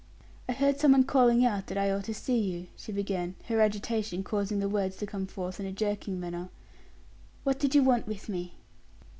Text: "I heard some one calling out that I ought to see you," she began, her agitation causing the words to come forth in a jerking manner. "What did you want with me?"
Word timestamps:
"I 0.49 0.53
heard 0.53 0.79
some 0.79 0.93
one 0.93 1.03
calling 1.03 1.45
out 1.45 1.67
that 1.67 1.77
I 1.77 1.91
ought 1.91 2.05
to 2.05 2.13
see 2.15 2.39
you," 2.39 2.65
she 2.75 2.91
began, 2.91 3.35
her 3.49 3.61
agitation 3.61 4.23
causing 4.23 4.57
the 4.57 4.67
words 4.67 4.95
to 4.97 5.05
come 5.05 5.27
forth 5.27 5.59
in 5.59 5.67
a 5.67 5.71
jerking 5.71 6.19
manner. 6.19 6.49
"What 7.43 7.59
did 7.59 7.75
you 7.75 7.83
want 7.83 8.07
with 8.07 8.27
me?" 8.27 8.55